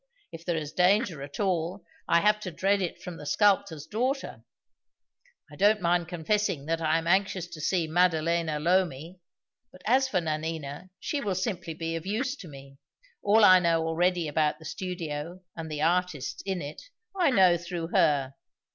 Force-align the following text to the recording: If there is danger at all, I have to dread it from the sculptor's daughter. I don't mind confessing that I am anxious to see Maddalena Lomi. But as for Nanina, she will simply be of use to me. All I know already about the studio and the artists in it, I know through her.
If 0.31 0.45
there 0.45 0.57
is 0.57 0.73
danger 0.73 1.21
at 1.21 1.39
all, 1.39 1.85
I 2.07 2.21
have 2.21 2.39
to 2.39 2.51
dread 2.51 2.81
it 2.81 2.99
from 3.03 3.17
the 3.17 3.25
sculptor's 3.27 3.85
daughter. 3.85 4.41
I 5.51 5.55
don't 5.55 5.79
mind 5.79 6.07
confessing 6.07 6.65
that 6.65 6.81
I 6.81 6.97
am 6.97 7.05
anxious 7.05 7.45
to 7.49 7.61
see 7.61 7.87
Maddalena 7.87 8.59
Lomi. 8.59 9.19
But 9.71 9.83
as 9.85 10.07
for 10.07 10.19
Nanina, 10.19 10.89
she 10.99 11.21
will 11.21 11.35
simply 11.35 11.75
be 11.75 11.95
of 11.95 12.07
use 12.07 12.35
to 12.37 12.47
me. 12.47 12.77
All 13.21 13.45
I 13.45 13.59
know 13.59 13.85
already 13.85 14.27
about 14.27 14.57
the 14.57 14.65
studio 14.65 15.43
and 15.55 15.69
the 15.69 15.83
artists 15.83 16.41
in 16.47 16.63
it, 16.63 16.81
I 17.15 17.29
know 17.29 17.55
through 17.55 17.89
her. 17.93 18.33